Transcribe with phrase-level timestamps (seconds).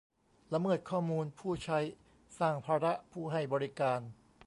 [0.53, 1.79] ละเมิดข้อมูลผู้ใช้
[2.39, 3.99] สร้างภาระผู้ให้บริการ